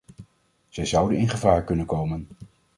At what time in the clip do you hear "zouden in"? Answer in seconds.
0.85-1.29